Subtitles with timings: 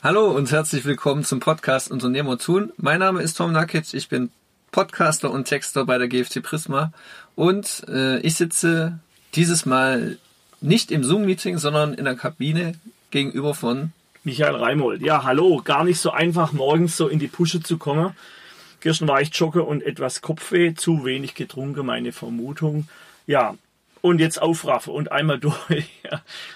[0.00, 2.72] Hallo und herzlich willkommen zum Podcast Unternehmer tun.
[2.76, 4.30] Mein Name ist Tom Nakic, ich bin
[4.70, 6.92] Podcaster und Texter bei der GFT Prisma
[7.34, 9.00] und äh, ich sitze
[9.34, 10.18] dieses Mal
[10.60, 12.74] nicht im Zoom-Meeting, sondern in der Kabine
[13.10, 13.90] gegenüber von
[14.22, 15.02] Michael Reimold.
[15.02, 18.14] Ja, hallo, gar nicht so einfach morgens so in die Pusche zu kommen.
[18.78, 22.88] Gestern war ich jogge und etwas Kopfweh, zu wenig getrunken, meine Vermutung.
[23.26, 23.56] Ja,
[24.00, 25.88] und jetzt aufraffen und einmal durch.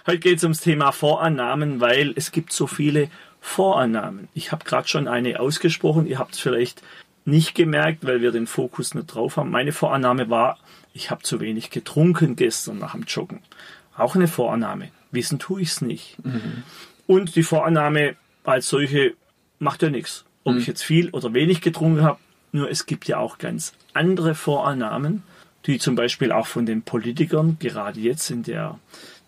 [0.06, 3.10] Heute geht es ums Thema Vorannahmen, weil es gibt so viele
[3.44, 4.28] Vorannahmen.
[4.32, 6.80] Ich habe gerade schon eine ausgesprochen, ihr habt es vielleicht
[7.24, 9.50] nicht gemerkt, weil wir den Fokus nicht drauf haben.
[9.50, 10.58] Meine Vorannahme war,
[10.94, 13.40] ich habe zu wenig getrunken gestern nach dem Joggen.
[13.96, 14.88] Auch eine Vorannahme.
[15.10, 16.16] Wissen tue ich es nicht.
[16.24, 16.62] Mhm.
[17.06, 19.14] Und die Vorannahme als solche
[19.58, 20.24] macht ja nichts.
[20.44, 20.60] Ob mhm.
[20.60, 22.18] ich jetzt viel oder wenig getrunken habe,
[22.52, 25.24] nur es gibt ja auch ganz andere Vorannahmen,
[25.66, 28.78] die zum Beispiel auch von den Politikern, gerade jetzt in der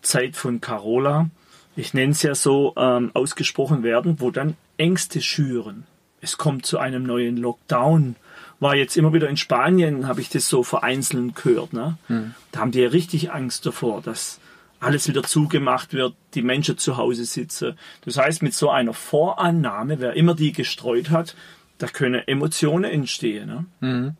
[0.01, 1.29] Zeit von Carola,
[1.75, 5.85] ich nenne es ja so, ähm, ausgesprochen werden, wo dann Ängste schüren.
[6.21, 8.15] Es kommt zu einem neuen Lockdown.
[8.59, 11.73] War jetzt immer wieder in Spanien, habe ich das so vereinzelt gehört.
[11.73, 11.97] Ne?
[12.07, 12.33] Hm.
[12.51, 14.39] Da haben die ja richtig Angst davor, dass
[14.79, 17.77] alles wieder zugemacht wird, die Menschen zu Hause sitzen.
[18.05, 21.35] Das heißt, mit so einer Vorannahme, wer immer die gestreut hat,
[21.77, 23.47] da können Emotionen entstehen.
[23.47, 23.65] Ne?
[23.81, 24.11] Mhm.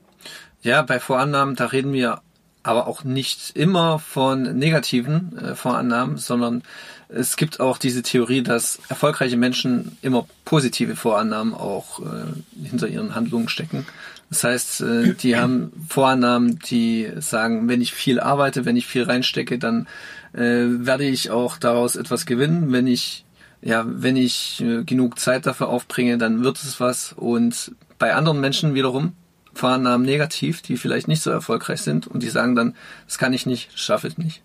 [0.61, 2.21] Ja, bei Vorannahmen, da reden wir
[2.65, 6.63] aber auch nicht immer von negativen äh, Vorannahmen, sondern
[7.09, 13.13] es gibt auch diese Theorie, dass erfolgreiche Menschen immer positive Vorannahmen auch äh, hinter ihren
[13.13, 13.85] Handlungen stecken.
[14.31, 19.03] Das heißt, äh, die haben Vorannahmen, die sagen, wenn ich viel arbeite, wenn ich viel
[19.03, 19.87] reinstecke, dann
[20.33, 22.71] äh, werde ich auch daraus etwas gewinnen.
[22.71, 23.25] Wenn ich
[23.61, 27.13] ja, wenn ich äh, genug Zeit dafür aufbringe, dann wird es was.
[27.13, 29.13] Und bei anderen Menschen wiederum
[29.55, 32.75] Vorannahmen negativ, die vielleicht nicht so erfolgreich sind und die sagen dann,
[33.05, 34.41] das kann ich nicht, schaffe ich nicht.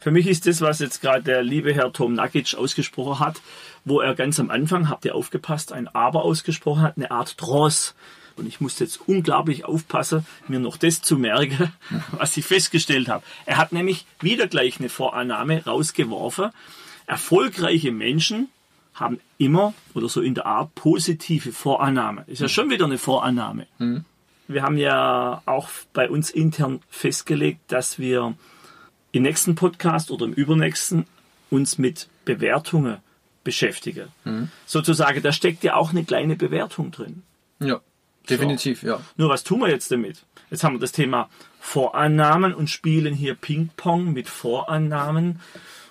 [0.00, 3.40] Für mich ist das, was jetzt gerade der liebe Herr Tom Nakic ausgesprochen hat,
[3.84, 7.94] wo er ganz am Anfang, habt ihr aufgepasst, ein Aber ausgesprochen hat, eine Art Dross.
[8.36, 11.72] Und ich musste jetzt unglaublich aufpassen, mir noch das zu merken,
[12.12, 13.24] was ich festgestellt habe.
[13.46, 16.50] Er hat nämlich wieder gleich eine Vorannahme rausgeworfen.
[17.06, 18.48] Erfolgreiche Menschen
[18.94, 22.24] haben immer oder so in der Art positive Vorannahme.
[22.26, 23.66] Ist ja schon wieder eine Vorannahme.
[23.78, 24.04] Mhm.
[24.48, 28.34] Wir haben ja auch bei uns intern festgelegt, dass wir
[29.12, 31.06] im nächsten Podcast oder im übernächsten
[31.50, 32.98] uns mit Bewertungen
[33.44, 34.08] beschäftigen.
[34.24, 34.50] Mhm.
[34.66, 37.22] Sozusagen, da steckt ja auch eine kleine Bewertung drin.
[37.60, 37.80] Ja,
[38.28, 38.88] definitiv, so.
[38.88, 39.00] ja.
[39.16, 40.24] Nur was tun wir jetzt damit?
[40.50, 41.28] Jetzt haben wir das Thema
[41.60, 45.40] Vorannahmen und spielen hier Ping-Pong mit Vorannahmen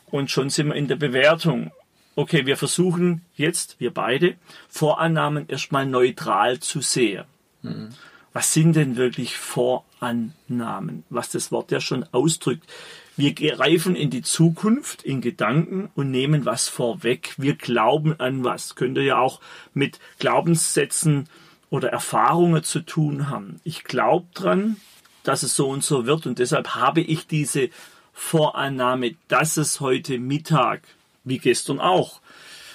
[0.05, 1.71] und schon sind wir in der Bewertung.
[2.15, 4.35] Okay, wir versuchen jetzt, wir beide,
[4.69, 7.25] Vorannahmen erstmal neutral zu sehen.
[7.61, 7.89] Mhm
[8.35, 11.05] was sind denn wirklich Vorannahmen?
[11.09, 12.69] Was das Wort ja schon ausdrückt.
[13.15, 17.33] Wir greifen in die Zukunft in Gedanken und nehmen was vorweg.
[17.37, 18.75] Wir glauben an was.
[18.75, 19.39] Könnte ja auch
[19.73, 21.29] mit Glaubenssätzen
[21.69, 23.61] oder Erfahrungen zu tun haben.
[23.63, 24.75] Ich glaube dran,
[25.23, 27.69] dass es so und so wird und deshalb habe ich diese
[28.11, 30.81] Vorannahme, dass es heute Mittag,
[31.23, 32.19] wie gestern auch,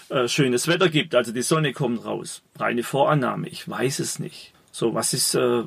[0.09, 2.41] äh, schönes Wetter gibt, also die Sonne kommt raus.
[2.59, 4.55] Reine Vorannahme, ich weiß es nicht.
[4.81, 5.63] So, was ist, äh,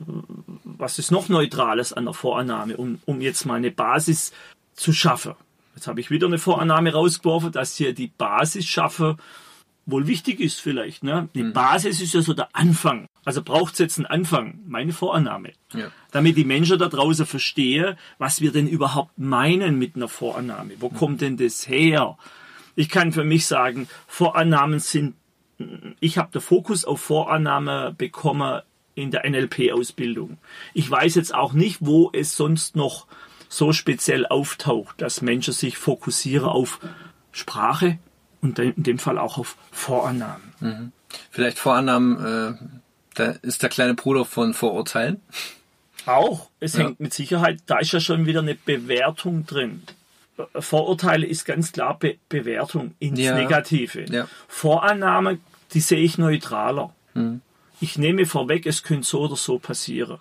[0.63, 4.33] was ist noch Neutrales an der Vorannahme, um, um jetzt mal eine Basis
[4.73, 5.35] zu schaffen?
[5.75, 9.17] Jetzt habe ich wieder eine Vorannahme rausgeworfen, dass hier die Basis schaffe
[9.85, 11.03] wohl wichtig ist vielleicht.
[11.03, 11.29] Ne?
[11.35, 11.53] Die mhm.
[11.53, 13.05] Basis ist ja so der Anfang.
[13.23, 15.51] Also braucht es jetzt einen Anfang, meine Vorannahme.
[15.75, 15.91] Ja.
[16.09, 20.73] Damit die Menschen da draußen verstehen, was wir denn überhaupt meinen mit einer Vorannahme.
[20.79, 20.95] Wo mhm.
[20.95, 22.17] kommt denn das her?
[22.75, 25.13] Ich kann für mich sagen, Vorannahmen sind,
[25.99, 28.63] ich habe den Fokus auf Vorannahme bekommen
[28.95, 30.37] in der NLP-Ausbildung.
[30.73, 33.07] Ich weiß jetzt auch nicht, wo es sonst noch
[33.49, 36.79] so speziell auftaucht, dass Menschen sich fokussieren auf
[37.31, 37.99] Sprache
[38.41, 40.53] und in dem Fall auch auf Vorannahmen.
[40.59, 40.91] Mhm.
[41.29, 42.65] Vielleicht Vorannahmen, äh,
[43.13, 45.21] da ist der kleine Bruder von Vorurteilen.
[46.05, 46.49] Auch.
[46.59, 46.85] Es ja.
[46.85, 49.83] hängt mit Sicherheit, da ist ja schon wieder eine Bewertung drin.
[50.55, 53.35] Vorurteile ist ganz klar Be Bewertung ins ja.
[53.35, 54.05] Negative.
[54.11, 54.27] Ja.
[54.47, 55.37] Vorannahme,
[55.73, 56.93] die sehe ich neutraler.
[57.13, 57.41] Mhm
[57.83, 60.19] ich nehme vorweg, es könnte so oder so passieren.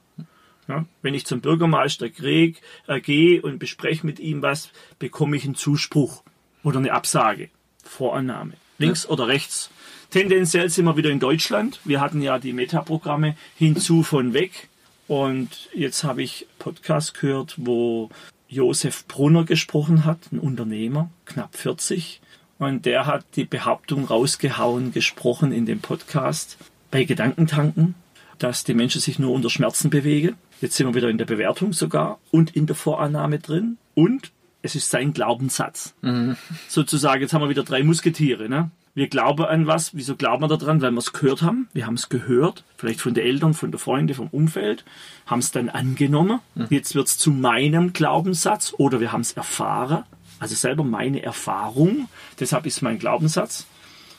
[0.67, 5.44] Ja, wenn ich zum Bürgermeister krieg, äh, gehe und bespreche mit ihm was, bekomme ich
[5.44, 6.25] einen Zuspruch
[6.64, 7.50] oder eine Absage.
[7.85, 8.55] Vorannahme.
[8.79, 9.11] Links ja.
[9.11, 9.70] oder rechts.
[10.11, 11.81] Tendenziell sind wir wieder in Deutschland.
[11.85, 14.69] Wir hatten ja die Metaprogramme hinzu von weg.
[15.06, 18.11] Und jetzt habe ich Podcast gehört, wo
[18.49, 22.20] Josef Brunner gesprochen hat, ein Unternehmer, knapp 40.
[22.59, 26.56] Und der hat die Behauptung rausgehauen, gesprochen in dem Podcast,
[26.93, 27.97] bei Gedankentanken,
[28.39, 30.37] dass die Menschen sich nur unter Schmerzen bewegen.
[30.61, 33.79] Jetzt sind wir wieder in der Bewertung sogar und in der Vorannahme drin.
[33.94, 34.31] Und
[34.62, 35.94] es ist sein Glaubenssatz.
[36.03, 36.37] Mhm.
[36.69, 38.49] Sozusagen, jetzt haben wir wieder drei Musketiere.
[38.49, 38.71] Ne?
[38.94, 39.97] Wir glauben an was.
[39.97, 40.83] Wieso glauben wir daran?
[40.83, 41.67] Weil wir es gehört haben.
[41.73, 44.85] Wir haben es gehört, vielleicht von den Eltern, von den Freunden, vom Umfeld,
[45.27, 46.41] haben es dann angenommen.
[46.71, 50.05] Jetzt wird es zu meinem Glaubenssatz oder wir haben es erfahren.
[50.38, 52.09] Also selber meine Erfahrung.
[52.38, 53.67] Deshalb ist mein Glaubenssatz.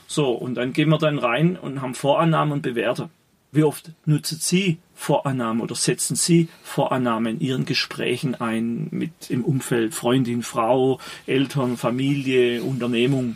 [0.07, 3.09] So, und dann gehen wir dann rein und haben Vorannahmen und bewerten.
[3.51, 9.45] Wie oft nutzen Sie Vorannahmen oder setzen Sie Vorannahmen in Ihren Gesprächen ein mit im
[9.45, 13.35] Umfeld, Freundin, Frau, Eltern, Familie, Unternehmung?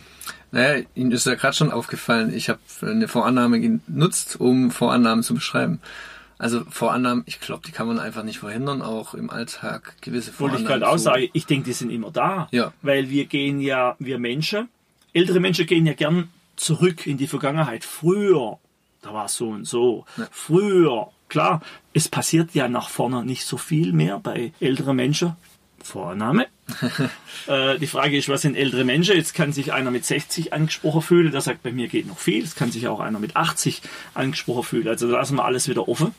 [0.50, 5.34] Naja, Ihnen ist ja gerade schon aufgefallen, ich habe eine Vorannahme genutzt, um Vorannahmen zu
[5.34, 5.80] beschreiben.
[6.36, 10.56] Also Vorannahmen, ich glaube, die kann man einfach nicht verhindern, auch im Alltag gewisse Wollte
[10.56, 10.62] Vorannahmen.
[10.62, 12.48] ich gerade auch sagen, ich denke, die sind immer da.
[12.50, 12.72] Ja.
[12.82, 14.68] Weil wir gehen ja, wir Menschen,
[15.12, 17.84] ältere Menschen gehen ja gern zurück in die Vergangenheit.
[17.84, 18.58] Früher,
[19.02, 20.04] da war es so und so.
[20.30, 21.62] Früher, klar,
[21.92, 25.36] es passiert ja nach vorne nicht so viel mehr bei älteren Menschen.
[25.82, 26.48] Vorname.
[27.46, 29.16] äh, die Frage ist, was sind ältere Menschen?
[29.16, 32.44] Jetzt kann sich einer mit 60 angesprochen fühlen, der sagt, bei mir geht noch viel.
[32.44, 33.80] Es kann sich auch einer mit 80
[34.14, 34.88] angesprochen fühlen.
[34.88, 36.14] Also lassen wir alles wieder offen.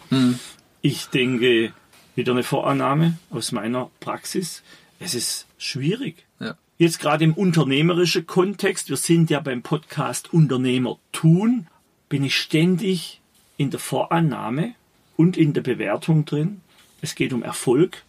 [0.82, 1.74] Ich denke,
[2.16, 4.64] wieder eine Vorannahme aus meiner Praxis.
[5.00, 6.26] Es ist schwierig.
[6.40, 6.56] Ja.
[6.82, 11.68] Jetzt gerade im unternehmerischen Kontext, wir sind ja beim Podcast Unternehmer tun,
[12.08, 13.20] bin ich ständig
[13.58, 14.76] in der Vorannahme
[15.18, 16.62] und in der Bewertung drin.
[17.02, 18.06] Es geht um Erfolg.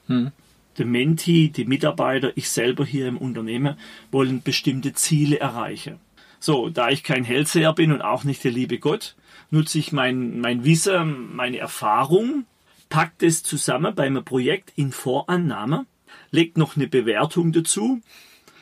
[0.79, 3.75] Der Menti, die Mitarbeiter, ich selber hier im Unternehmen
[4.13, 5.99] wollen bestimmte Ziele erreichen.
[6.39, 9.17] So, da ich kein Hellseher bin und auch nicht der liebe Gott,
[9.51, 12.45] nutze ich mein, mein Wissen, meine Erfahrung,
[12.89, 15.87] packt es zusammen bei einem Projekt in Vorannahme,
[16.31, 18.01] legt noch eine Bewertung dazu.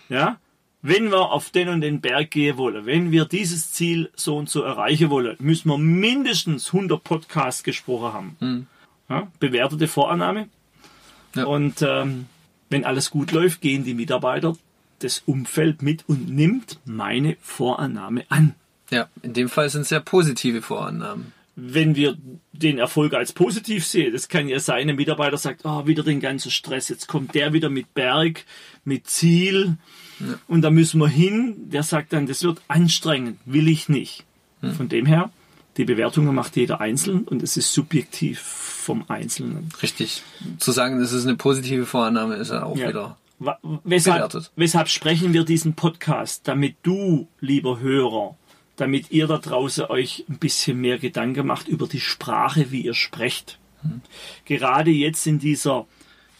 [0.09, 0.39] Ja,
[0.81, 4.49] wenn wir auf den und den Berg gehen wollen, wenn wir dieses Ziel so und
[4.49, 8.37] so erreichen wollen, müssen wir mindestens 100 Podcasts gesprochen haben.
[9.09, 10.49] Ja, bewertete Vorannahme.
[11.35, 11.45] Ja.
[11.45, 12.27] Und ähm,
[12.71, 14.55] wenn alles gut läuft, gehen die Mitarbeiter
[15.01, 18.55] das Umfeld mit und nimmt meine Vorannahme an.
[18.91, 21.33] Ja, in dem Fall sind es ja positive Vorannahmen.
[21.61, 22.17] Wenn wir
[22.53, 26.21] den Erfolg als positiv sehen, das kann ja sein, ein Mitarbeiter sagt, ah, wieder den
[26.21, 28.45] ganzen Stress, jetzt kommt der wieder mit Berg,
[28.85, 29.77] mit Ziel
[30.47, 31.57] und da müssen wir hin.
[31.71, 34.25] Der sagt dann, das wird anstrengend, will ich nicht.
[34.77, 35.31] Von dem her,
[35.77, 39.69] die Bewertungen macht jeder einzeln und es ist subjektiv vom Einzelnen.
[39.83, 40.23] Richtig.
[40.59, 42.89] Zu sagen, das ist eine positive Vorannahme, ist ja auch Ja.
[42.89, 43.17] wieder.
[43.85, 44.51] Weshalb, Bewertet.
[44.57, 46.49] weshalb sprechen wir diesen Podcast?
[46.49, 48.37] Damit du, lieber Hörer,
[48.79, 52.95] damit ihr da draußen euch ein bisschen mehr Gedanken macht über die Sprache, wie ihr
[52.95, 53.59] sprecht.
[54.47, 55.87] Gerade jetzt in dieser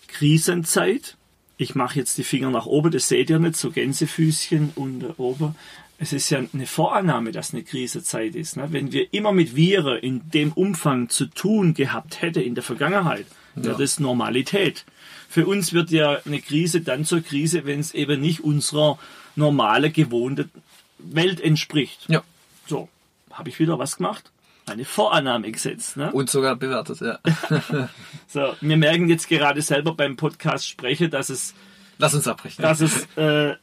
[0.09, 1.17] Krisenzeit,
[1.57, 5.55] ich mache jetzt die Finger nach oben, das seht ihr nicht, so Gänsefüßchen und oben.
[6.01, 8.57] Es ist ja eine Vorannahme, dass eine Krisenzeit ist.
[8.57, 8.69] Ne?
[8.71, 13.27] Wenn wir immer mit Viren in dem Umfang zu tun gehabt hätte in der Vergangenheit,
[13.57, 13.79] wäre Ja.
[13.79, 14.85] das Normalität.
[15.29, 18.99] Für uns wird ja eine Krise dann zur Krise, wenn es eben nicht unserer
[19.35, 20.49] normale, gewohnte
[20.99, 22.07] Welt entspricht.
[22.09, 22.23] Ja.
[22.67, 22.89] So,
[23.33, 24.31] habe ich wieder was gemacht?
[24.67, 25.97] Eine Vorannahme gesetzt.
[25.97, 26.13] Ne?
[26.13, 27.19] Und sogar bewertet, ja.
[28.29, 31.55] So, wir merken jetzt gerade selber beim Podcast spreche, dass es,
[31.97, 32.61] Lass uns abbrechen.
[32.63, 33.55] dass es äh,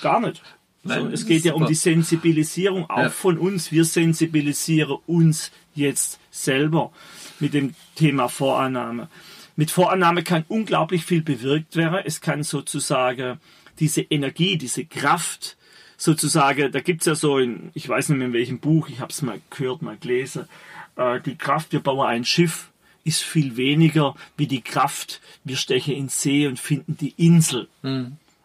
[0.00, 0.40] gar nicht.
[0.84, 3.10] Nein, so, es geht ja um die Sensibilisierung auch Ja.
[3.10, 3.70] von uns.
[3.70, 6.90] Wir sensibilisieren uns jetzt selber
[7.38, 9.08] mit dem Thema Vorannahme.
[9.54, 12.00] Mit Vorannahme kann unglaublich viel bewirkt werden.
[12.04, 13.38] Es kann sozusagen
[13.78, 15.56] diese Energie, diese Kraft,
[16.02, 19.10] sozusagen, da gibt's ja so, in, ich weiß nicht mehr in welchem Buch, ich habe
[19.10, 20.46] es mal gehört, mal gelesen,
[20.96, 22.70] äh, die Kraft, wir bauen ein Schiff,
[23.04, 27.68] ist viel weniger wie die Kraft, wir stechen ins See und finden die Insel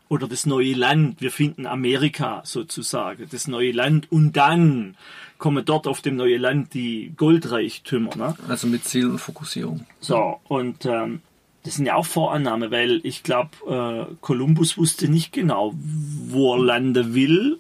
[0.10, 1.22] oder das neue Land.
[1.22, 4.96] Wir finden Amerika sozusagen, das neue Land und dann
[5.38, 8.16] kommen dort auf dem neuen Land die Goldreichtümer.
[8.16, 8.36] Ne?
[8.48, 9.86] Also mit Ziel und Fokussierung.
[10.00, 11.22] So, und ähm,
[11.68, 13.50] das sind ja auch Vorannahmen, weil ich glaube,
[14.10, 17.60] äh, Kolumbus wusste nicht genau, wo er landen will.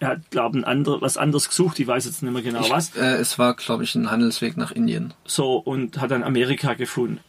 [0.00, 2.96] Er hat, glaube ich, andere, was anderes gesucht, ich weiß jetzt nicht mehr genau was.
[2.96, 5.14] Äh, es war, glaube ich, ein Handelsweg nach Indien.
[5.24, 7.20] So, und hat dann Amerika gefunden.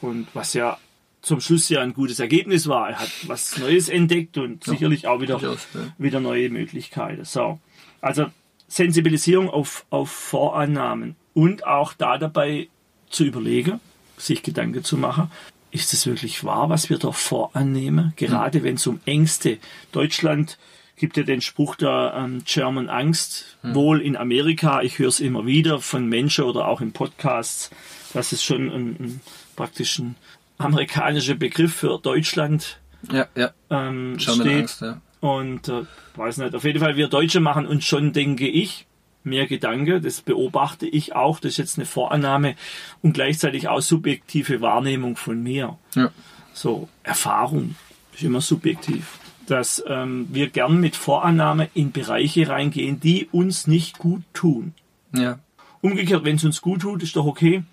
[0.00, 0.78] Und was ja
[1.20, 2.88] zum Schluss ja ein gutes Ergebnis war.
[2.88, 5.80] Er hat was Neues entdeckt und sicherlich auch wieder, durchaus, ja.
[5.98, 7.26] wieder neue Möglichkeiten.
[7.26, 7.60] So.
[8.00, 8.26] Also
[8.66, 12.68] Sensibilisierung auf, auf Vorannahmen und auch da dabei
[13.10, 13.78] zu überlegen,
[14.26, 15.30] sich Gedanken zu machen,
[15.70, 18.12] ist es wirklich wahr, was wir da vorannehmen?
[18.16, 19.58] Gerade wenn es um Ängste.
[19.90, 20.58] Deutschland
[20.96, 25.46] gibt ja den Spruch der ähm, German Angst, wohl in Amerika, ich höre es immer
[25.46, 27.70] wieder von Menschen oder auch in Podcasts,
[28.12, 29.20] dass es schon ein, ein
[29.56, 30.16] praktisch ein
[30.58, 32.78] amerikanischer Begriff für Deutschland
[33.10, 33.50] Ja, ja.
[33.70, 34.46] ähm, mit steht.
[34.46, 35.00] Angst, ja.
[35.20, 35.84] Und äh,
[36.16, 38.86] weiß nicht, auf jeden Fall, wir Deutsche machen uns schon, denke ich,
[39.24, 40.02] mehr Gedanken.
[40.02, 41.40] Das beobachte ich auch.
[41.40, 42.54] Das ist jetzt eine Vorannahme
[43.02, 45.78] und gleichzeitig auch subjektive Wahrnehmung von mir.
[45.94, 46.10] Ja.
[46.52, 47.76] So, Erfahrung
[48.14, 49.18] ist immer subjektiv.
[49.46, 54.72] dass ähm, wir gern mit Vorannahme in Bereiche reingehen, die uns nicht gut tun.
[55.14, 55.38] Ja.
[55.80, 57.64] Umgekehrt, wenn es uns gut tut, ist doch okay.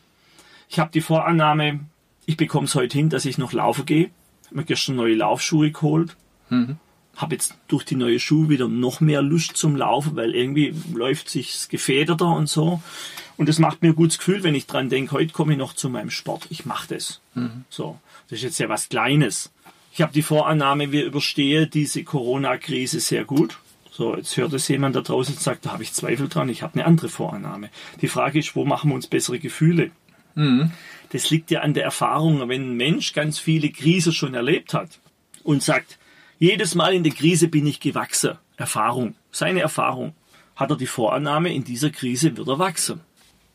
[0.67, 1.81] Ich habe die Vorannahme,
[2.25, 4.09] ich bekomme es heute hin, dass ich noch laufen gehe.
[4.41, 6.15] Ich habe mir gestern neue Laufschuhe geholt.
[7.15, 11.29] Habe jetzt durch die neue Schuhe wieder noch mehr Lust zum Laufen, weil irgendwie läuft
[11.29, 12.81] sich's gefederter und so.
[13.35, 15.73] Und das macht mir ein gutes Gefühl, wenn ich dran denke, heute komme ich noch
[15.73, 16.47] zu meinem Sport.
[16.49, 17.21] Ich mache das.
[17.69, 17.99] So,
[18.29, 19.51] das ist jetzt ja was Kleines.
[19.93, 23.57] Ich habe die Vorannahme, wir überstehen diese Corona-Krise sehr gut.
[23.91, 26.63] So, jetzt hört es jemand da draußen und sagt, da habe ich Zweifel dran, ich
[26.63, 27.69] habe eine andere Vorannahme.
[28.01, 29.91] Die Frage ist, wo machen wir uns bessere Gefühle?
[31.11, 34.99] Das liegt ja an der Erfahrung, wenn ein Mensch ganz viele Krisen schon erlebt hat
[35.43, 35.97] und sagt,
[36.39, 38.37] jedes Mal in der Krise bin ich gewachsen.
[38.57, 40.13] Erfahrung, seine Erfahrung.
[40.55, 43.01] Hat er die Vorannahme, in dieser Krise wird er wachsen.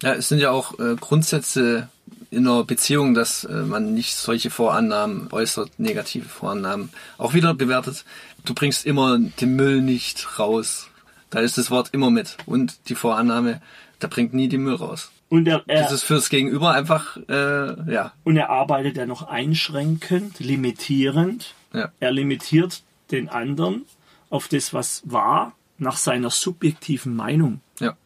[0.03, 1.89] Ja, es sind ja auch äh, Grundsätze
[2.31, 8.05] in einer Beziehung, dass äh, man nicht solche Vorannahmen äußert, negative Vorannahmen auch wieder bewertet.
[8.45, 10.89] Du bringst immer den Müll nicht raus.
[11.31, 12.37] Da ist das Wort immer mit.
[12.47, 13.63] Und die Vorannahme,
[13.99, 15.11] da bringt nie den Müll raus.
[15.35, 19.27] Und er, er, Das ist fürs Gegenüber einfach, äh, ja, und er arbeitet ja noch
[19.27, 21.55] einschränkend, limitierend.
[21.73, 23.85] ja, Er limitiert den anderen
[24.31, 27.61] auf das, was war, nach seiner subjektiven Meinung.
[27.81, 27.97] ja,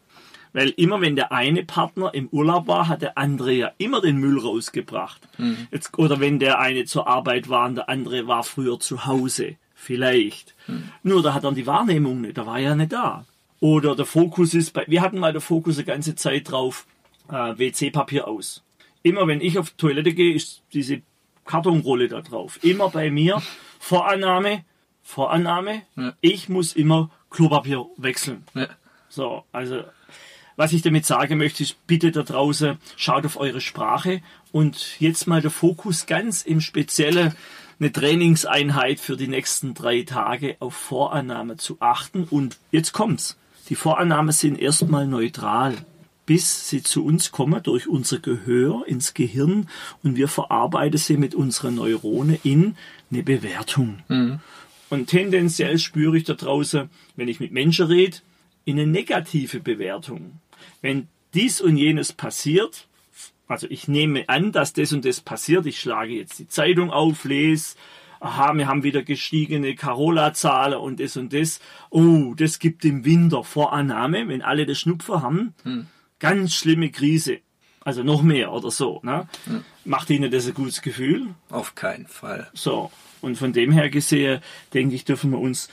[0.54, 4.16] Weil immer wenn der eine Partner im Urlaub war, hat der andere ja immer den
[4.16, 5.20] Müll rausgebracht.
[5.70, 9.56] Jetzt, oder wenn der eine zur Arbeit war und der andere war früher zu Hause.
[9.74, 10.54] Vielleicht.
[11.02, 13.24] Nur da hat er die Wahrnehmung nicht, da war er ja nicht da.
[13.60, 16.86] Oder der Fokus ist bei, wir hatten mal der Fokus die ganze Zeit drauf,
[17.28, 18.62] äh, WC-Papier aus.
[19.02, 21.02] Immer wenn ich auf die Toilette gehe, ist diese
[21.44, 22.58] Kartonrolle da drauf.
[22.62, 23.40] Immer bei mir.
[23.78, 24.64] Vorannahme,
[25.02, 26.12] Vorannahme, Ja.
[26.20, 28.44] ich muss immer Klopapier wechseln.
[28.54, 28.68] ja.
[29.08, 29.82] So, also
[30.56, 34.20] was ich damit sagen möchte, ist bitte da draußen, schaut auf eure Sprache
[34.52, 37.34] und jetzt mal der Fokus ganz im Speziellen
[37.80, 42.24] eine Trainingseinheit für die nächsten drei Tage auf Vorannahme zu achten.
[42.24, 43.38] Und jetzt kommt's.
[43.68, 45.76] Die Vorannahmen sind erstmal neutral,
[46.28, 49.66] bis sie zu uns kommen durch unser Gehör ins Gehirn
[50.02, 52.76] und wir verarbeiten sie mit unseren Neuronen in
[53.10, 54.00] eine Bewertung.
[54.90, 58.18] Und tendenziell spüre ich da draußen, wenn ich mit Menschen rede,
[58.66, 60.38] in eine negative Bewertung.
[60.82, 62.86] Wenn dies und jenes passiert,
[63.46, 67.24] also ich nehme an, dass das und das passiert, ich schlage jetzt die Zeitung auf,
[67.24, 67.76] lese,
[68.20, 71.60] aha, wir haben wieder gestiegene Carola-Zahlen und das und das.
[71.88, 75.54] Oh, das gibt im Winter Vorannahme, wenn alle das Schnupfer haben,
[76.18, 77.38] ganz schlimme Krise.
[77.80, 79.00] Also noch mehr oder so.
[79.02, 79.28] Ne?
[79.84, 81.28] Macht Ihnen das ein gutes Gefühl?
[81.50, 82.50] auf keinen Fall.
[82.52, 84.40] So, und von dem her gesehen,
[84.74, 85.68] denke ich, dürfen wir uns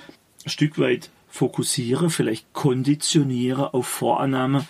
[0.45, 4.65] ein Stück weit fokussieren, vielleicht konditionieren auf Vorannahme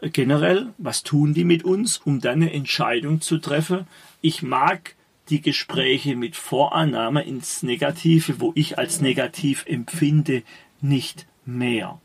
[0.00, 0.74] äh, generell.
[0.78, 3.86] Was tun die mit uns, um dann eine Entscheidung zu treffen?
[4.20, 4.94] Ich mag
[5.30, 10.42] die Gespräche mit Vorannahme ins Negative, wo ich als negativ empfinde,
[10.80, 12.00] nicht mehr.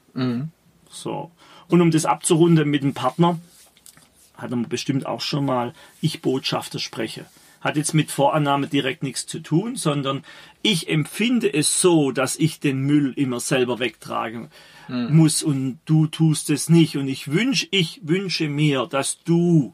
[0.90, 1.32] So.
[1.68, 3.40] Und um das abzurunden mit dem Partner,
[4.36, 7.26] hat er bestimmt auch schon mal ich Botschafter spreche.
[7.62, 10.24] Hat jetzt mit Vorannahme direkt nichts zu tun, sondern
[10.62, 14.50] ich empfinde es so, dass ich den Müll immer selber wegtragen
[14.88, 16.96] muss und du tust es nicht.
[16.96, 19.74] Und ich wünsche, ich wünsche mir, dass du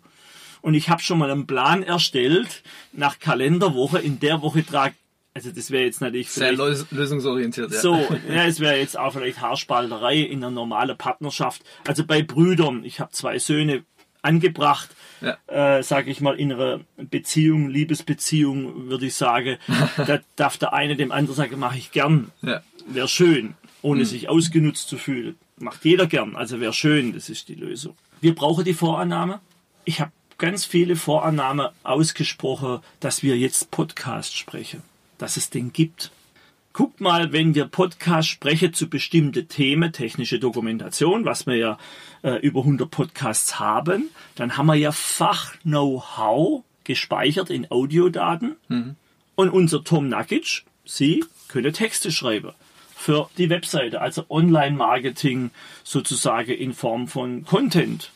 [0.61, 3.99] und ich habe schon mal einen Plan erstellt nach Kalenderwoche.
[3.99, 4.93] In der Woche trag,
[5.33, 7.79] also das wäre jetzt natürlich Sehr lösungsorientiert, ja.
[7.79, 7.95] so,
[8.29, 11.63] ja, es wäre jetzt auch vielleicht Haarspalterei in einer normalen Partnerschaft.
[11.87, 13.83] Also bei Brüdern, ich habe zwei Söhne
[14.21, 14.89] angebracht,
[15.21, 15.37] Ja.
[15.77, 19.57] äh, sage ich mal, in einer Beziehung, Liebesbeziehung, würde ich sagen,
[19.97, 22.61] da darf der eine dem anderen sagen, mache ich gern, ja.
[22.87, 25.35] wäre schön, ohne sich ausgenutzt zu fühlen.
[25.57, 27.95] Macht jeder gern, also wäre schön, das ist die Lösung.
[28.19, 29.39] Wir brauchen die Vorannahme.
[29.85, 34.81] Ich habe ganz viele Vorannahmen ausgesprochen, dass wir jetzt Podcast sprechen,
[35.21, 36.11] dass es den gibt.
[36.73, 41.77] Guckt mal, wenn wir Podcast sprechen zu bestimmten Themen, technische Dokumentation, was wir ja
[42.23, 48.55] äh, über 100 Podcasts haben, dann haben wir ja Fach-Know-how gespeichert in Audiodaten.
[49.35, 52.51] Und unser Tom Nakic, Sie können Texte schreiben
[52.95, 55.51] für die Webseite, also Online-Marketing
[55.83, 58.11] sozusagen in Form von Content.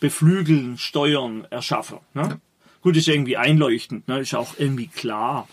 [0.00, 1.98] Beflügeln, steuern, erschaffen.
[2.14, 2.40] Ne?
[2.82, 4.20] Gut, ist irgendwie einleuchtend, ne?
[4.20, 5.48] ist auch irgendwie klar.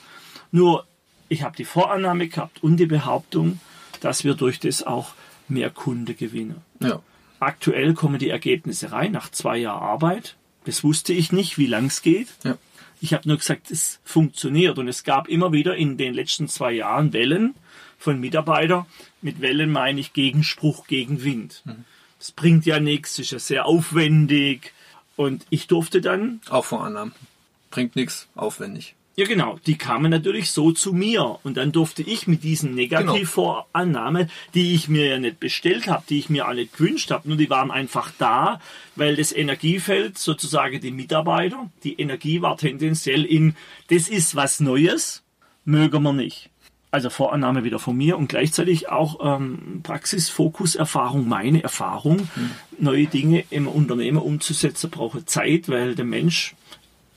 [0.54, 0.86] Nur,
[1.30, 3.60] ich habe die Vorannahme gehabt und die Behauptung,
[4.02, 5.14] dass wir durch das auch
[5.48, 6.62] mehr Kunde gewinnen.
[6.80, 7.02] ja.
[7.40, 10.38] Aktuell kommen die Ergebnisse rein nach zwei Jahren Arbeit.
[10.64, 12.30] Das wusste ich nicht, wie lang es geht.
[12.46, 12.58] Ja.
[13.02, 14.80] Ich habe nur gesagt, es funktioniert.
[14.80, 17.54] Und es gab immer wieder in den letzten zwei Jahren Wellen
[17.98, 18.86] von Mitarbeitern.
[19.22, 21.64] Mit Wellen meine ich Gegenspruch gegen Wind.
[22.18, 24.72] Das bringt ja nichts, ist ja sehr aufwendig.
[25.18, 27.14] Und ich durfte dann, Auch Vorannahmen.
[27.72, 28.96] Bringt nichts, aufwendig.
[29.16, 29.60] Ja, genau.
[29.68, 31.38] Die kamen natürlich so zu mir.
[31.44, 36.18] Und dann durfte ich mit diesen Negativvorannahmen, die ich mir ja nicht bestellt habe, die
[36.18, 38.60] ich mir alle gewünscht habe, nur die waren einfach da,
[38.96, 43.56] weil das Energiefeld, sozusagen die Mitarbeiter, die Energie war tendenziell in,
[43.90, 45.24] das ist was Neues,
[45.64, 46.50] mögen wir nicht.
[46.90, 52.30] Also Vorannahme wieder von mir und gleichzeitig auch ähm, Praxisfokuserfahrung, meine Erfahrung.
[52.36, 52.52] Mhm.
[52.78, 56.56] Neue Dinge im Unternehmen umzusetzen braucht Zeit, weil der Mensch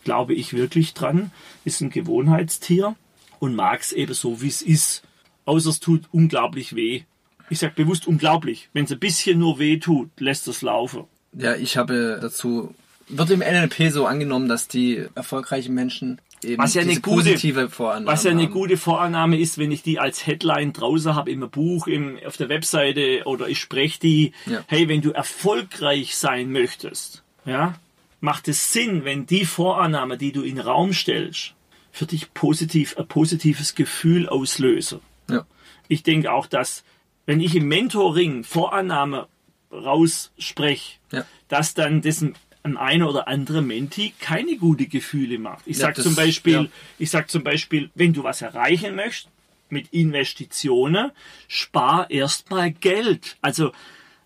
[0.07, 1.33] glaube ich wirklich dran,
[1.65, 2.95] ist ein Gewohnheitstier
[3.41, 5.03] und mag es eben so, wie es ist.
[5.47, 7.03] Außer es tut unglaublich weh.
[7.51, 8.69] Ich sage bewusst unglaublich.
[8.73, 11.05] Wenn es ein bisschen nur weh tut, lässt es laufen.
[11.33, 12.73] Ja, ich habe dazu,
[13.09, 17.69] wird im NLP so angenommen, dass die erfolgreichen Menschen eben was ja eine gute, positive
[17.69, 18.53] Vorannahme Was ja eine haben.
[18.53, 22.49] gute Vorannahme ist, wenn ich die als Headline draußen habe im Buch, im, auf der
[22.49, 24.63] Webseite oder ich spreche die, ja.
[24.69, 27.75] hey, wenn du erfolgreich sein möchtest, ja,
[28.21, 31.55] macht es Sinn, wenn die Vorannahme, die du in den Raum stellst,
[31.93, 35.01] für dich positiv, ein positives Gefühl auslöse.
[35.31, 35.47] Ja.
[35.89, 36.85] Ich denke auch, dass
[37.25, 39.29] wenn ich im Mentoring Vorannahme
[39.73, 41.25] rausspreche, ja.
[41.49, 45.67] dass dann dessen ein einer oder andere Menti keine gute Gefühle macht.
[45.67, 46.67] Ich ja, sag zum Beispiel, ja.
[46.99, 49.29] ich sag zum Beispiel, wenn du was erreichen möchtest
[49.69, 51.13] mit Investitionen,
[51.49, 53.37] spar erstmal Geld.
[53.41, 53.73] Also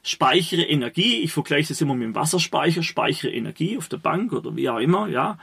[0.03, 4.57] speichere Energie, ich vergleiche das immer mit dem Wasserspeicher, speichere Energie auf der Bank oder
[4.57, 5.39] wie auch immer, ja,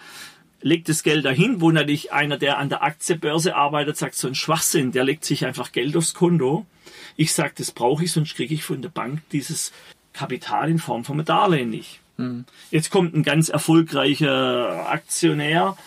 [0.62, 4.36] legt das Geld dahin, wo natürlich einer, der an der Aktienbörse arbeitet, sagt, so ein
[4.36, 6.66] Schwachsinn, der legt sich einfach Geld aufs Konto.
[7.16, 9.72] Ich sage, das brauche ich, sonst kriege ich von der Bank dieses
[10.14, 12.00] Kapital in Form von einem Darlehen nicht.
[12.18, 12.46] Mhm.
[12.72, 15.78] Jetzt kommt ein ganz erfolgreicher Aktionär,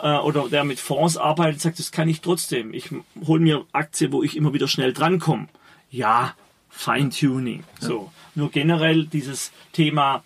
[0.00, 2.72] äh, oder der mit Fonds arbeitet, sagt, das kann ich trotzdem.
[2.72, 2.90] Ich
[3.26, 5.48] hole mir Aktien, wo ich immer wieder schnell drankomme.
[5.90, 6.34] Ja,
[6.70, 7.64] Feintuning.
[7.78, 8.10] So.
[8.34, 10.24] Nur generell dieses Thema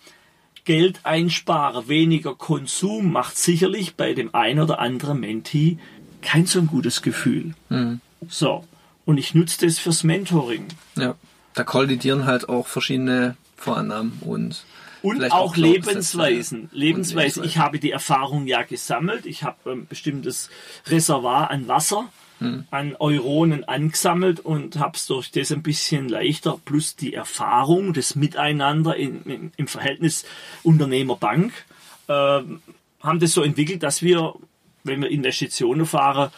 [0.63, 5.77] Geld einsparen, weniger Konsum macht sicherlich bei dem einen oder anderen Menti
[6.21, 7.53] kein so ein gutes Gefühl.
[7.69, 8.01] Mhm.
[8.27, 8.65] So.
[9.05, 10.67] Und ich nutze das fürs Mentoring.
[10.95, 11.15] Ja.
[11.53, 14.65] Da kollidieren halt auch verschiedene Vorannahmen und
[15.01, 16.69] und auch, auch Lebensweisen.
[16.71, 17.43] Lebensweisen.
[17.43, 19.27] Ich habe die Erfahrung ja gesammelt.
[19.27, 20.49] Ich habe ein bestimmtes
[20.87, 22.65] Reservoir an Wasser hm.
[22.71, 28.15] an Euronen angesammelt und habe es durch das ein bisschen leichter, plus die Erfahrung, das
[28.15, 30.25] Miteinander in, in, im Verhältnis
[30.63, 31.53] Unternehmer-Bank,
[32.07, 34.33] äh, haben das so entwickelt, dass wir,
[34.83, 36.31] wenn wir Investitionen fahren,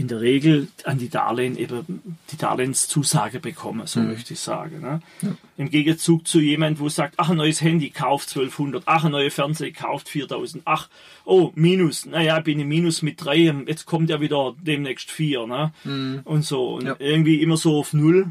[0.00, 4.08] in der Regel an die Darlehen eben die Darlehenszusage bekommen, so mhm.
[4.08, 4.80] möchte ich sagen.
[4.80, 5.02] Ne?
[5.20, 5.36] Ja.
[5.58, 9.34] Im Gegenzug zu jemand, wo sagt, ach, ein neues Handy kauft 1200, ach, ein neues
[9.34, 10.88] Fernseher kauft 4000, ach,
[11.26, 15.72] oh, Minus, naja, bin ich Minus mit drei, jetzt kommt ja wieder demnächst vier, ne?
[15.84, 16.20] Mhm.
[16.24, 16.76] Und so.
[16.76, 16.96] Und ja.
[16.98, 18.28] irgendwie immer so auf Null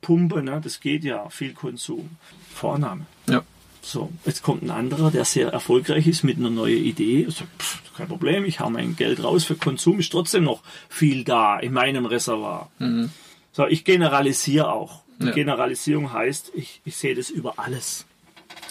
[0.00, 0.60] pumpen, ne?
[0.60, 2.10] Das geht ja, viel Konsum.
[2.52, 3.06] Vorname.
[3.28, 3.44] Ja.
[3.84, 7.26] So, jetzt kommt ein anderer, der sehr erfolgreich ist mit einer neuen Idee.
[7.26, 11.24] Also, pff, kein Problem, ich hau mein Geld raus für Konsum, ist trotzdem noch viel
[11.24, 12.70] da in meinem Reservoir.
[12.78, 13.10] Mhm.
[13.52, 15.02] So, ich generalisiere auch.
[15.18, 15.32] Ja.
[15.32, 18.06] Generalisierung heißt, ich, ich sehe das über alles.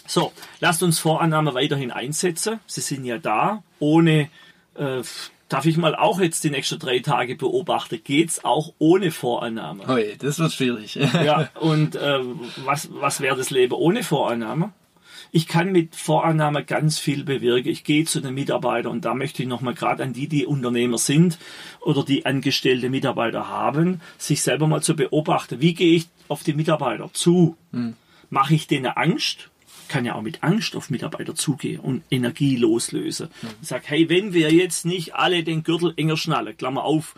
[0.07, 2.59] So, lasst uns Vorannahme weiterhin einsetzen.
[2.65, 3.63] Sie sind ja da.
[3.79, 4.29] Ohne,
[4.75, 5.01] äh,
[5.47, 9.83] darf ich mal auch jetzt die nächsten drei Tage beobachten, geht's auch ohne Vorannahme.
[9.99, 10.95] Je, das wird schwierig.
[10.95, 12.19] ja, und äh,
[12.65, 14.71] was, was wäre das Leben ohne Vorannahme?
[15.31, 17.69] Ich kann mit Vorannahme ganz viel bewirken.
[17.69, 20.97] Ich gehe zu den Mitarbeitern und da möchte ich nochmal gerade an die, die Unternehmer
[20.97, 21.37] sind
[21.79, 25.61] oder die angestellte Mitarbeiter haben, sich selber mal zu beobachten.
[25.61, 27.55] Wie gehe ich auf die Mitarbeiter zu?
[27.71, 27.95] Hm.
[28.29, 29.49] Mache ich denen Angst?
[29.87, 33.27] kann ja auch mit Angst auf Mitarbeiter zugehen und Energie loslösen.
[33.41, 33.47] Mhm.
[33.61, 37.13] Sag, hey, wenn wir jetzt nicht alle den Gürtel enger schnallen, Klammer auf,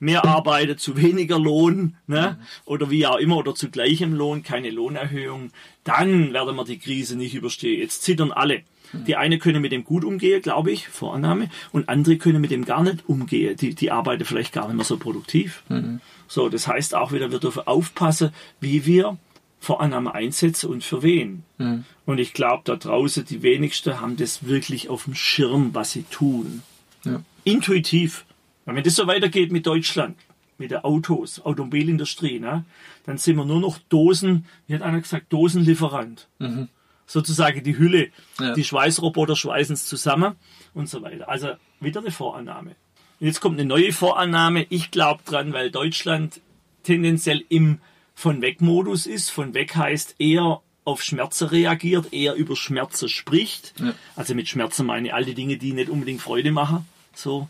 [0.00, 2.38] mehr arbeiten zu weniger Lohn ne?
[2.64, 5.50] Oder wie auch immer oder zu gleichem Lohn, keine Lohnerhöhung,
[5.84, 7.78] dann werden wir die Krise nicht überstehen.
[7.78, 8.62] Jetzt zittern alle.
[8.92, 12.64] Die eine können mit dem gut umgehen, glaube ich, Vorannahme, und andere können mit dem
[12.64, 13.56] gar nicht umgehen.
[13.56, 15.62] Die, die arbeiten vielleicht gar nicht mehr so produktiv.
[15.68, 16.00] Mhm.
[16.26, 19.16] So, das heißt auch wieder, wir dürfen aufpassen, wie wir
[19.60, 21.44] Vorannahme einsetzen und für wen.
[21.58, 21.84] Mhm.
[22.06, 26.04] Und ich glaube, da draußen die wenigsten haben das wirklich auf dem Schirm, was sie
[26.04, 26.62] tun.
[27.04, 27.22] Ja.
[27.44, 28.24] Intuitiv.
[28.66, 30.16] Und wenn das so weitergeht mit Deutschland,
[30.58, 32.64] mit der Autos, Automobilindustrie, ne,
[33.06, 36.28] dann sind wir nur noch Dosen, wie hat einer gesagt, Dosenlieferant.
[36.38, 36.68] Mhm.
[37.06, 38.10] Sozusagen die Hülle.
[38.38, 38.54] Ja.
[38.54, 40.36] Die Schweißroboter schweißen es zusammen
[40.74, 41.28] und so weiter.
[41.28, 41.48] Also
[41.80, 42.76] wieder eine Vorannahme.
[43.18, 44.66] Und jetzt kommt eine neue Vorannahme.
[44.68, 46.40] Ich glaube dran, weil Deutschland
[46.84, 47.80] tendenziell im
[48.14, 49.30] von weg Modus ist.
[49.30, 53.74] Von weg heißt eher auf Schmerzen reagiert, eher über Schmerzen spricht.
[53.80, 53.94] Ja.
[54.14, 56.86] Also mit Schmerzen meine ich all die Dinge, die nicht unbedingt Freude machen.
[57.14, 57.48] So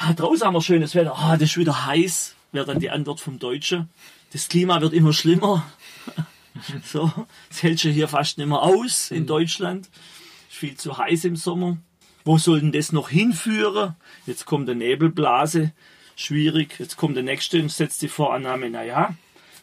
[0.00, 3.20] ah, draußen haben wir schönes Wetter, ah, das ist wieder heiß, wäre dann die Antwort
[3.20, 3.88] vom Deutschen.
[4.32, 5.70] Das Klima wird immer schlimmer.
[6.84, 7.12] so,
[7.48, 9.88] das hält schon hier fast nicht mehr aus in Deutschland.
[10.48, 11.78] Ist viel zu heiß im Sommer.
[12.24, 13.96] Wo soll denn das noch hinführen?
[14.26, 15.72] Jetzt kommt eine Nebelblase,
[16.16, 16.76] schwierig.
[16.78, 19.14] Jetzt kommt der nächste und setzt die Vorannahme, naja,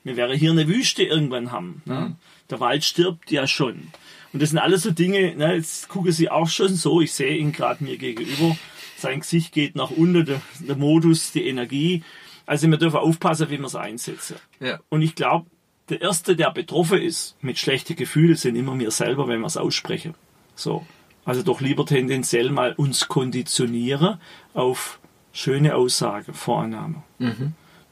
[0.03, 1.81] wir werden hier eine Wüste irgendwann haben.
[1.85, 2.15] Ne?
[2.49, 3.91] Der Wald stirbt ja schon.
[4.33, 7.37] Und das sind alles so Dinge, ne, jetzt gucke sie auch schon so, ich sehe
[7.37, 8.57] ihn gerade mir gegenüber,
[8.97, 12.03] sein Gesicht geht nach unten, der, der Modus, die Energie.
[12.45, 14.37] Also wir dürfen aufpassen, wie wir es einsetzen.
[14.59, 14.79] Ja.
[14.89, 15.47] Und ich glaube,
[15.89, 19.57] der Erste, der betroffen ist mit schlechten Gefühlen, sind immer wir selber, wenn wir es
[19.57, 20.15] aussprechen.
[20.55, 20.85] So.
[21.25, 24.19] Also doch lieber tendenziell mal uns konditionieren
[24.53, 24.99] auf
[25.33, 27.03] schöne Aussagen, Vorannahme.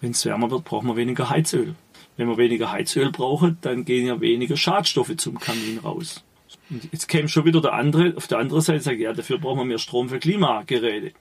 [0.02, 1.76] Wenn es wärmer wird, brauchen wir weniger Heizöl.
[2.18, 6.24] Wenn wir weniger Heizöl brauchen, dann gehen ja weniger Schadstoffe zum Kamin raus.
[6.70, 9.60] Und jetzt käme schon wieder der andere, auf der anderen Seite sagt, ja, dafür brauchen
[9.60, 11.12] wir mehr Strom für Klimageräte.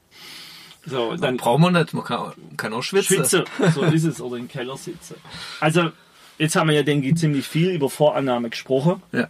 [0.87, 3.17] So, dann braucht man nicht, man kann, kann auch schwitzen.
[3.17, 3.45] Schwitze,
[3.75, 5.17] so ist es, oder im Keller sitzen.
[5.61, 5.91] Also,
[6.39, 9.03] jetzt haben wir ja, denke ich, ziemlich viel über Vorannahme gesprochen.
[9.13, 9.29] Ja.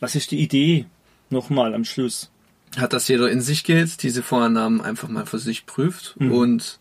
[0.00, 0.86] Was ist die Idee?
[1.30, 2.30] Nochmal am Schluss.
[2.76, 6.78] Hat das jeder in sich geht, diese Vorannahmen einfach mal für sich prüft und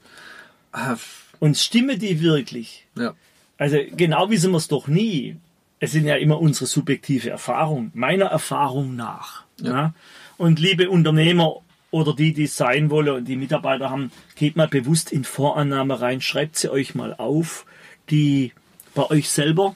[0.71, 0.95] ah,
[1.39, 2.87] Und stimme die wirklich?
[2.97, 3.13] ja,
[3.57, 5.37] Also, genau wissen wir es doch nie.
[5.79, 9.43] Es sind ja immer unsere subjektive Erfahrung, meiner Erfahrung nach.
[9.61, 9.93] Ja.
[10.37, 11.61] Und liebe Unternehmer
[11.91, 16.01] oder die, die es sein wollen und die Mitarbeiter haben, geht mal bewusst in Vorannahme
[16.01, 17.65] rein, schreibt sie euch mal auf,
[18.09, 18.51] die
[18.93, 19.75] bei euch selber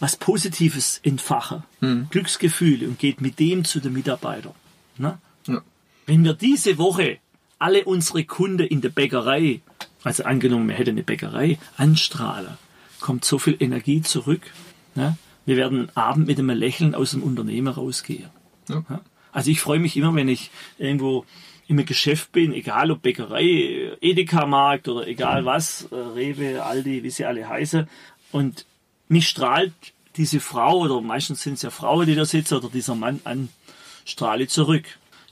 [0.00, 1.62] was Positives entfachen,
[2.10, 4.54] Glücksgefühle und geht mit dem zu den Mitarbeitern.
[4.98, 5.18] Ne?
[5.46, 5.62] ja.
[6.06, 7.18] Wenn wir diese Woche
[7.58, 9.60] alle unsere Kunden in der Bäckerei,
[10.02, 12.58] also angenommen, wir hätten eine Bäckerei, anstrahlen,
[13.00, 14.42] kommt so viel Energie zurück.
[14.96, 15.16] Ne?
[15.44, 18.30] Wir werden Abend mit einem Lächeln aus dem Unternehmen rausgehen.
[18.68, 18.84] Ja.
[18.88, 19.00] Ja?
[19.32, 21.24] Also ich freue mich immer, wenn ich irgendwo
[21.68, 27.24] im Geschäft bin, egal ob Bäckerei, Edeka-Markt oder egal was, äh, Rewe, Aldi, wie sie
[27.24, 27.88] alle heißen.
[28.32, 28.66] Und
[29.08, 29.72] mich strahlt
[30.16, 33.48] diese Frau, oder meistens sind es ja Frauen, die da sitzen, oder dieser Mann an,
[34.04, 34.84] strahle zurück.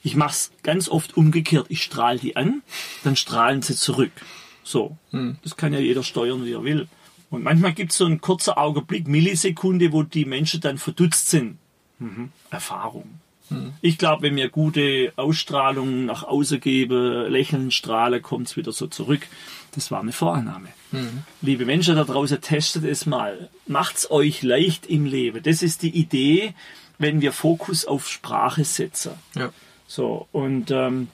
[0.02, 1.66] Ich mache es ganz oft umgekehrt.
[1.70, 2.62] Ich strahle die an,
[3.04, 4.12] dann strahlen sie zurück.
[4.62, 4.98] So.
[5.42, 6.88] Das kann ja jeder steuern, wie er will.
[7.34, 11.58] Und manchmal gibt es so einen kurzen Augenblick, Millisekunde, wo die Menschen dann verdutzt sind.
[11.98, 12.30] Mhm.
[12.50, 13.20] Erfahrung.
[13.82, 18.86] Ich glaube, wenn wir gute Ausstrahlung nach außen geben, lächeln, strahlen, kommt es wieder so
[18.86, 19.26] zurück.
[19.74, 20.68] Das war eine Vorannahme.
[21.42, 23.50] Liebe Menschen da draußen, testet es mal.
[23.66, 25.42] Macht's euch leicht im Leben.
[25.42, 26.54] Das ist die Idee,
[26.98, 29.12] wenn wir Fokus auf Sprache setzen.
[29.34, 29.50] ja.
[29.86, 31.08] So, und ähm,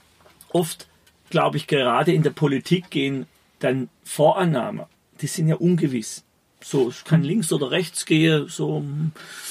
[0.51, 0.87] oft,
[1.29, 3.27] glaube ich, gerade in der Politik gehen
[3.59, 4.87] dann Vorannahmen,
[5.21, 6.25] die sind ja ungewiss.
[6.63, 8.85] So, es kann links oder rechts gehen, so,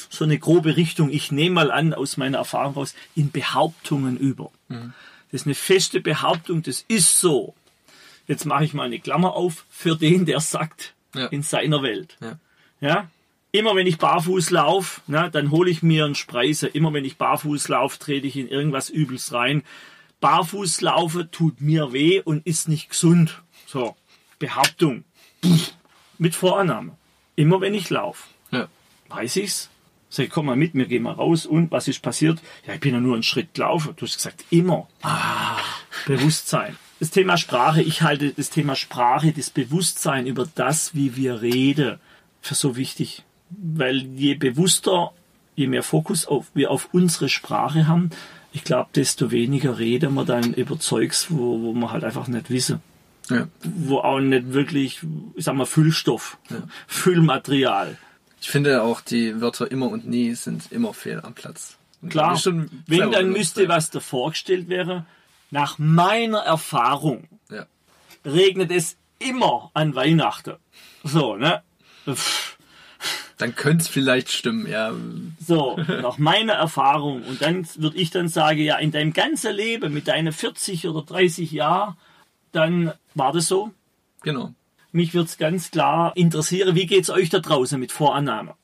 [0.10, 1.10] so eine grobe Richtung.
[1.10, 4.52] Ich nehme mal an, aus meiner Erfahrung raus, in Behauptungen über.
[4.68, 7.56] Das ist eine feste Behauptung, das ist so.
[8.28, 11.26] Jetzt mache ich mal eine Klammer auf für den, der sagt, Ja.
[11.28, 12.16] in seiner Welt.
[12.22, 12.38] Ja.
[12.80, 13.10] Ja?
[13.52, 16.68] Immer wenn ich barfuß laufe, na, dann hole ich mir einen Spreise.
[16.68, 19.64] Immer wenn ich barfuß laufe, trete ich in irgendwas Übels rein.
[20.22, 23.42] Barfuß laufen tut mir weh und ist nicht gesund.
[23.66, 23.96] So,
[24.38, 25.04] Behauptung.
[26.18, 26.92] Mit Vorannahme.
[27.36, 28.24] Immer wenn ich laufe.
[28.52, 28.68] ja.
[29.08, 29.70] Weiß ich's?
[30.10, 31.46] Sag ich, komm mal mit, wir gehen mal raus.
[31.46, 32.40] Und was ist passiert?
[32.66, 33.94] Ja, ich bin ja nur einen Schritt gelaufen.
[33.96, 34.88] Du hast gesagt, immer.
[35.02, 35.58] Ah,
[36.06, 36.78] Bewusstsein.
[37.00, 42.00] Das Thema Sprache, ich halte das Thema Sprache, das Bewusstsein über das, wie wir reden,
[42.42, 43.24] für so wichtig.
[43.50, 45.12] Weil je bewusster,
[45.56, 48.10] je mehr Fokus auf, wir auf unsere Sprache haben,
[48.52, 52.50] ich glaube, desto weniger reden wir dann über Zeugs, wo, wo wir halt einfach nicht
[52.50, 52.82] wissen
[53.30, 53.48] ja.
[53.64, 55.02] wo auch nicht wirklich,
[55.36, 56.38] ich sag mal, Füllstoff,
[56.88, 57.98] Füllmaterial.
[58.42, 61.78] Ich finde auch, die Wörter immer und nie sind immer fehl am Platz.
[62.02, 62.40] Und Klar,
[62.88, 63.70] wenn dann müsste ja.
[63.70, 65.06] was davor gestellt wäre.
[65.52, 67.66] Nach meiner Erfahrung Ja.
[68.24, 70.56] regnet es immer an Weihnachten.
[71.04, 71.64] So, ne?
[72.08, 72.58] Pff,
[73.38, 74.94] Dann könnte es vielleicht stimmen, ja.
[75.46, 77.24] So, nach meiner Erfahrung.
[77.24, 81.02] Und dann würde ich dann sagen, ja, in deinem ganzen Leben mit deinen 40 oder
[81.02, 81.98] 30 Jahren,
[82.52, 83.72] dann war das so.
[84.22, 84.54] Genau.
[84.92, 88.56] Mich würde es ganz klar interessieren, wie geht's euch da draußen mit Vorannahme?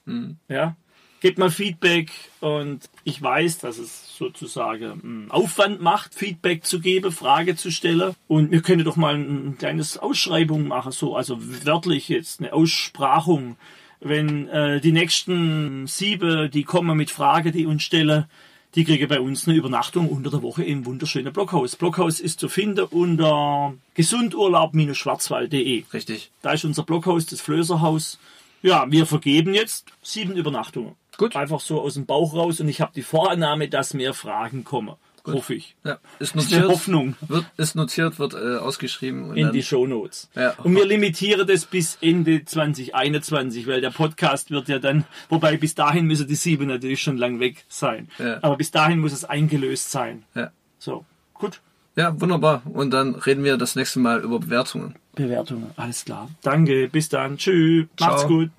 [0.48, 0.76] Ja?
[1.21, 7.12] Gebt mal Feedback und ich weiß, dass es sozusagen mm, Aufwand macht, Feedback zu geben,
[7.12, 8.15] Frage zu stellen.
[8.28, 12.54] Und wir können doch mal ein, ein kleines Ausschreibung machen, so, also wörtlich jetzt eine
[12.54, 13.58] Aussprachung.
[14.00, 18.26] Wenn äh, die nächsten sieben, die kommen mit Frage, die uns stellen,
[18.76, 21.78] die kriegen bei uns eine Übernachtung unter der Woche im wunderschönen Blockhaus.
[21.78, 25.86] Blockhaus ist zu finden unter gesundurlaub-schwarzwald.de.
[25.94, 26.32] Richtig.
[26.42, 28.20] Da ist unser Blockhaus, das Flößerhaus.
[28.62, 30.96] Ja, wir vergeben jetzt sieben Übernachtungen.
[31.18, 31.36] Gut.
[31.36, 34.96] Einfach so aus dem Bauch raus und ich habe die Vorannahme, dass mehr Fragen kommen.
[35.34, 35.76] Hoffe ich.
[35.84, 36.72] Ja, ist Das ist die notiert.
[36.72, 39.30] Hoffnung Wird, ist notiert, wird äh, ausgeschrieben.
[39.30, 40.30] Und in dann, die Shownotes.
[40.36, 40.52] Ja.
[40.64, 45.76] Und wir limitieren das bis Ende 2021, weil der Podcast wird ja dann, wobei bis
[45.76, 48.10] dahin müssen die sieben natürlich schon lang weg sein.
[48.20, 48.40] Ja.
[48.42, 50.24] Aber bis dahin muss es eingelöst sein.
[50.36, 50.52] ja.
[50.78, 51.62] So, gut.
[51.96, 52.62] ja, wunderbar.
[52.66, 54.96] Und dann reden wir das nächste Mal über Bewertungen.
[55.16, 56.30] Bewertungen, alles klar.
[56.44, 57.38] Danke, bis dann.
[57.38, 57.88] Tschüss.
[58.00, 58.52] Macht's gut.